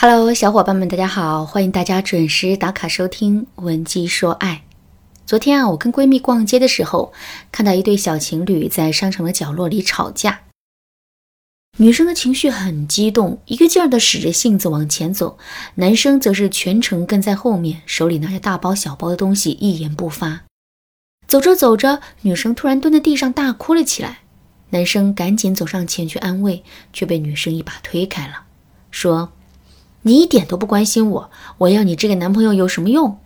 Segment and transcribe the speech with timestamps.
[0.00, 1.44] Hello，小伙伴们，大家好！
[1.44, 4.62] 欢迎大家准时打卡收听《文姬说爱》。
[5.26, 7.12] 昨天啊，我跟闺蜜逛街的时候，
[7.50, 10.42] 看到一对小情侣在商场的角落里吵架。
[11.78, 15.36] 女生的情绪很激动，一个劲儿的使着性子往前走；
[15.74, 20.44] 男生则是全程跟在后面，手里拿着大包小包的东西，一言不发。
[21.26, 24.20] 走着走着，女生突然蹲在地上大哭了起来。
[24.70, 26.62] 男生赶紧走上前去安慰，
[26.92, 28.44] 却被女生一把推开了，
[28.92, 29.32] 说。
[30.08, 33.18] 你一点都不关心我，我要你这个男朋友有什么用？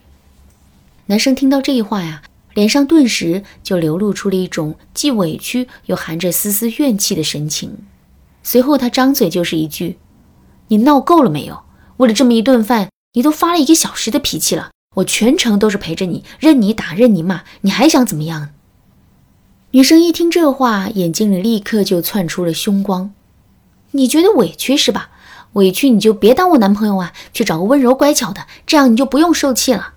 [1.07, 2.23] 男生听到这一话呀，
[2.55, 7.79] 脸上顿时就流露出了一种既委屈又含着丝丝怨气的神情。
[8.43, 9.97] 随后他张嘴就是一句
[10.67, 11.63] ：“你闹够了没有？
[11.99, 14.73] 为了这么一顿饭，你都发了一个小时的脾气了。
[14.97, 18.49] 我全程都是陪着你，任你打，任你骂，你还想怎么样？”
[19.71, 23.15] 女生一听这话，眼睛里立刻就窜出了凶光。
[23.93, 25.11] 你觉得委屈是吧？
[25.55, 29.95] 委屈你就别当我男朋友啊，去找个温柔乖巧的，这样你就不用受气了。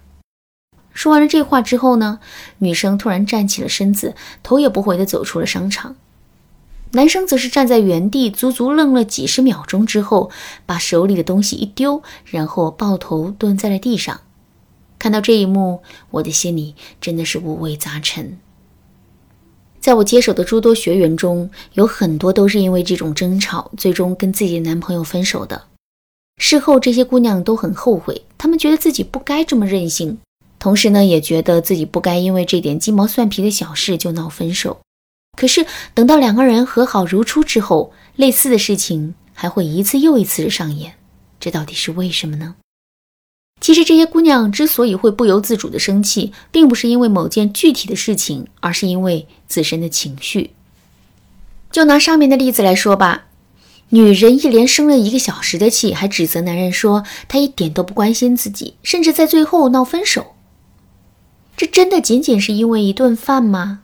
[0.93, 2.19] 说完了这话之后呢，
[2.59, 5.95] 女生突然站起了身子，头也不回地走出了商场。
[6.91, 10.31] 男生则是站在原地，足足愣了几十秒钟之后，
[10.66, 14.22] 把手里的东西一丢，然后抱头蹲在了地上。
[14.97, 18.39] 看到这一幕，我的心里真的是五味杂陈。
[19.86, 25.67] 在我接手的诸多学员中，有很多都是因为这种争吵，最终跟自己的男朋友分手的。
[26.39, 30.17] 事后，这些姑娘都很后悔，她们觉得自己不该这么任性，
[30.58, 34.80] 同时呢，也觉得自己不该因为这点鸡毛蒜皮的小事就闹分手。
[35.38, 35.63] 可是，
[35.94, 40.95] 等到两个人和好如初之后，类似的事情还会一次又一次的上演，
[41.39, 42.56] 这到底是为什么呢？
[43.61, 50.51] 其实这些姑娘之所以会不由自主的生气，并不是因为某件具体的事情，而是因为自身的情绪。
[51.71, 53.25] 就拿上面的例子来说吧，
[53.89, 60.35] 女人一连生了一个小时的气，还指责男人说他一点都不关心自己，甚至在最后闹分手。
[61.57, 63.81] 这真的仅仅是因为一顿饭吗？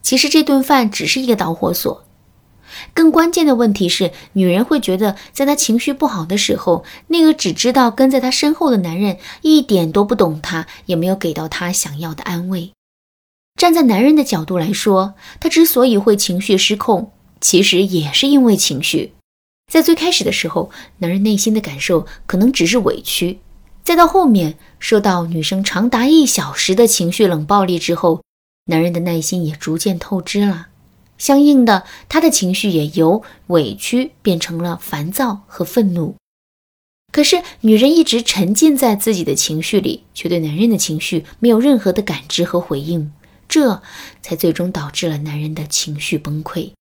[0.00, 2.04] 其实这顿饭只是一个导火索。
[2.94, 12.72] 更关键的问题是，女人会觉得，在她情绪不好的时候，那个只知道跟在她身后的男人一点都不懂她，也没有给到她想要的安慰。
[13.58, 19.12] 站在男人的角度来说，他之所以会情绪失控，其实也是因为情绪。
[19.70, 23.38] 在最开始的时候，男人内心的感受可能只是委屈；
[23.84, 28.22] 再到后面，受到女生长达一小时的情绪冷暴力之后，
[28.66, 30.68] 男人的耐心也逐渐透支了。
[31.22, 36.16] 相应的，他的情绪也由委屈变成了烦躁和愤怒。
[37.12, 43.12] 可是，女人一直沉浸在自己的情绪里，却对男人的情绪没有任何的感知和回应，
[43.46, 43.80] 这
[44.20, 46.72] 才最终导致了男人的情绪崩溃。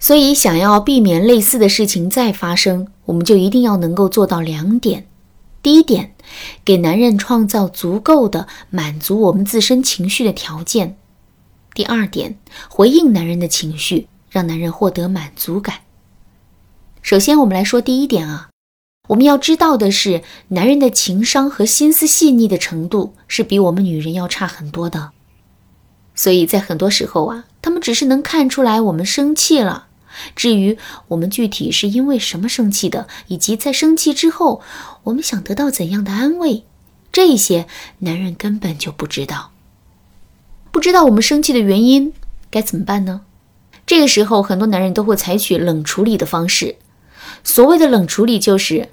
[0.00, 5.08] 所以，想要避免类似的事情再发生，我们就一定要能够做到两点：
[5.60, 6.14] 第一点，
[6.64, 10.96] 给男人创造足够的满足我们自身情绪的条件。
[11.78, 12.36] 第二点，
[12.68, 15.82] 回应男人的情绪，让男人获得满足感。
[17.02, 18.50] 首先，我们来说第一点啊，
[19.06, 25.12] 我们要知道的是，男人的情商和心思细腻的程度是比我们女人要差很多的。
[26.16, 29.86] 所以在很多时候啊，他们只是能看出来我们生气了，
[30.34, 34.60] 至于我们具体是因为什么生气的，以及在生气之后
[35.04, 36.64] 我们想得到怎样的安慰，
[37.12, 37.68] 这些
[38.00, 39.52] 男人根本就不知道。
[40.78, 42.12] 不知道我们生气的原因
[42.52, 43.22] 该怎么办呢？
[43.84, 46.76] 这个时候，很多男人都会采取冷处理的方式。
[47.42, 48.88] 所谓的冷处理，就是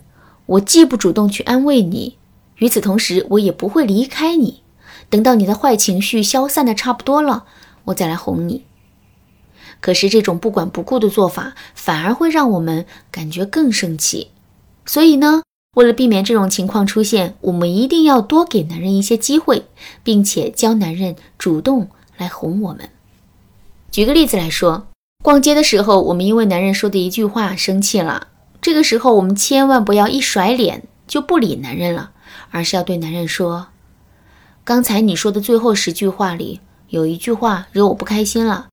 [0.48, 2.18] 我既不主动去安慰你，
[2.56, 4.64] 与此同时，我也不会离开你。
[5.12, 7.46] 等到你的坏情绪消散的差不多了，
[7.84, 8.66] 我再来哄你。
[9.80, 14.32] 可是这种不管不顾的做法，反而会让我们感觉更生气。
[14.88, 15.44] 所以呢？
[15.76, 19.66] 为了避免这种情况出现，我们一定要多给男人一些机会，
[20.04, 22.90] 并且教男人主动来哄我们。
[23.92, 24.88] 举个例子来说，
[25.24, 28.28] 逛街的时候，我们因为男人说的一句话生气了，
[28.62, 32.12] 这个时候我们千万不要一甩脸就不理男人了，
[32.52, 33.68] 而是要对男人说
[34.64, 38.68] ：“刚才你说的最后十句话里有一句话惹我不开心了，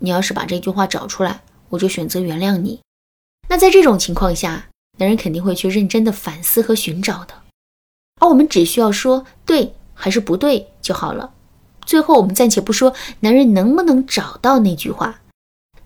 [0.00, 2.80] 你要是把这句话找出来，我就选择原谅你。”
[3.50, 4.68] 那在这种情况下，
[4.98, 7.34] 男人肯定会去认真的反思和寻找的，
[8.20, 11.32] 而我们只需要说对还是不对就好了。
[11.84, 15.20] 最后，我们暂且不说男人能不能找到那句话，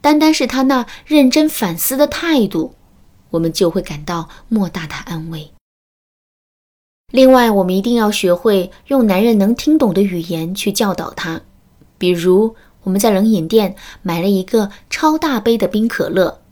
[0.00, 2.74] 单单是他那认真反思的态度，
[3.30, 5.52] 我们就会感到莫大的安慰。
[7.12, 11.40] 另外，我们一定要学会用男人能听懂的语言去教导他，
[11.96, 16.42] 比如我们在冷饮店买了一个超大杯的冰可乐。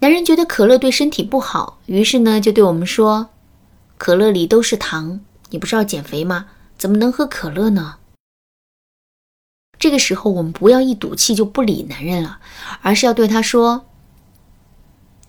[0.00, 3.28] 男人觉得可乐对身体不好，于是呢就对我们说
[3.96, 5.20] ：“可乐里都是糖，
[5.50, 6.46] 你不是要减肥吗？
[6.76, 7.96] 怎么能喝可乐呢？”
[9.78, 12.40] 这个时候，我们不要一赌气就不理男人了，
[12.82, 13.86] 而是要对他说：“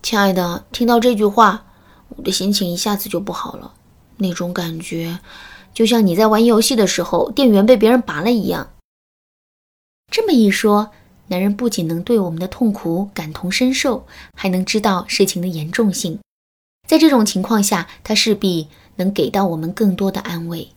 [0.02, 1.66] 亲爱的，听到这句话，
[2.10, 3.74] 我的心情一下子就不好了。
[4.16, 5.18] 那种感觉，
[5.72, 8.70] 就像你在玩游戏的时候，电源被别人拔了一样。”
[10.10, 10.90] 这么一说。
[11.28, 16.18] 男人不仅能对我们的痛苦感同身受，还能知道事情的严重性。
[16.86, 20.68] 在这种情况下，他势必能给到我们更多的安慰。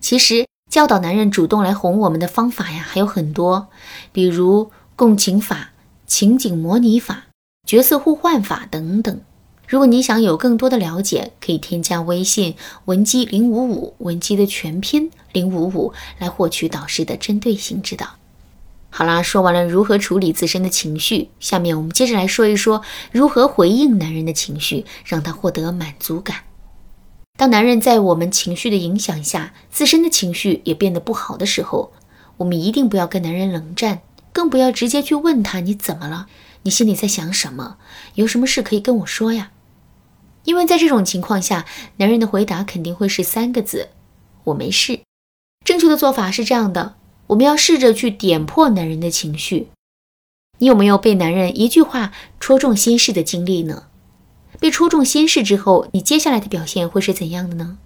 [0.00, 3.68] 其实，教导男人主动来哄我们的方法呀，还有很多，
[4.10, 5.70] 比如共情法、
[6.06, 7.26] 情景模拟法、
[7.64, 9.20] 角色互换法等等。
[9.68, 12.56] 如果你想有更多的了解，可以添加微信
[12.86, 18.16] 文姬零五五，文姬的全拼零五五，来获取导师的针对性指导。
[18.94, 26.44] 好啦，说完了如何处理自身的情绪，下面我们接着来说一说如何回应男人的情绪，让他获得满足感。
[27.38, 31.90] 当男人在我们情绪的影响下，自身的情绪也变得不好的时候，
[32.36, 36.26] 我们一定不要跟男人冷战，更不要直接去问他你怎么了，
[36.64, 37.78] 你心里在想什么，
[38.16, 39.52] 有什么事可以跟我说呀？
[40.44, 41.64] 因为在这种情况下，
[41.96, 43.88] 男人的回答肯定会是三个字：
[44.44, 45.00] 我没事。
[45.64, 46.96] 正确的做法是这样的。
[47.32, 49.68] 我们要试着去点破男人的情绪。
[50.58, 53.84] 你有没有被男人一句话戳中心事的经历呢？
[54.60, 57.78] 被戳中心事之后，你接下来的表现会是怎样的呢？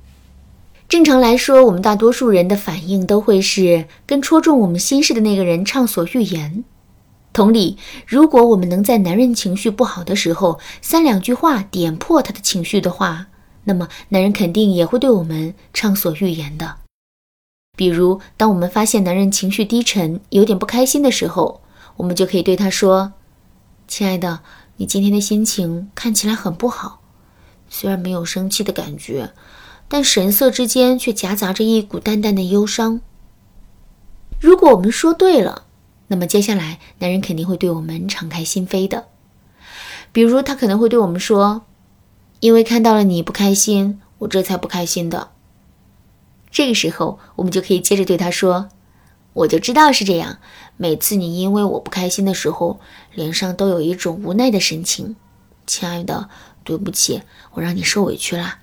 [0.89, 6.65] 正常来说，我们大多数人的反应都会是跟戳中我们心事的那个人畅所欲言。
[7.33, 13.27] 同理，如果我们能在男人情绪不好的时候三两句话点破他的情绪的话，
[13.65, 16.79] 那么男人肯定也会对我们畅所欲言的。
[17.77, 21.61] 比如，当我们发现男人情绪低沉、有点不开心的时候，
[21.99, 23.13] 我们就可以对他说
[23.87, 24.41] ：“亲爱的，
[24.79, 27.03] 你今天的心情看起来很不好，
[27.69, 29.33] 虽然没有生气的感觉，
[29.89, 33.01] 但神色之间却夹杂着一股淡淡的忧伤。”
[34.41, 35.65] 如果我们说对了，
[36.09, 39.09] 那么接下来男人肯定会对我们敞开心扉的。
[40.13, 41.67] 比如，他可能会对我们说
[42.41, 45.33] ：“因为看到了你不开心，我这才不开心的。”
[46.57, 48.71] 这个时候，我们就可以接着对他说
[49.35, 50.39] ：“我就知道是这样。
[50.79, 52.81] 每次你因为我不开心的时候，
[53.13, 55.17] 脸上都有一种无奈的神情。
[55.67, 56.31] 亲爱的，
[56.65, 57.21] 对不起，
[57.53, 58.61] 我让你受委屈了。”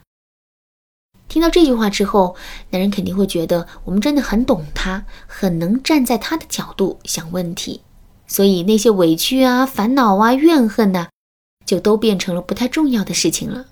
[1.29, 2.35] 听到这句话之后，
[2.71, 7.81] 男人肯定会觉得我们真的很懂他，很能站在他的角度想问题。
[8.25, 11.09] 所以那些委屈啊、烦恼啊、怨恨呐，
[11.63, 13.67] 就都变成了不太重要的事情了。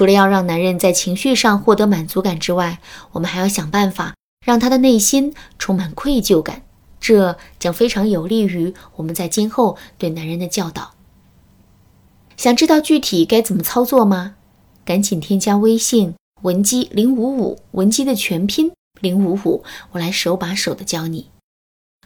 [0.00, 2.78] 除了要让男人在情绪上获得满足感之外，
[3.12, 6.62] 我们还要想办法让他的内心充满愧疚感，
[6.98, 10.92] 这将非常有利于我们在今后对男人的教导。
[12.38, 14.36] 想知道具体该怎么操作吗？
[14.86, 18.72] 赶紧添加微信文姬零五五，文姬的全拼
[19.02, 19.62] 零五五，
[19.92, 21.28] 我来手把手的教你。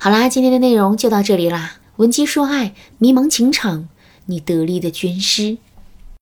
[0.00, 1.76] 好啦，今天的内容就到这里啦。
[1.98, 3.88] 文姬说爱，迷茫情场，
[4.26, 5.58] 你得力的军师。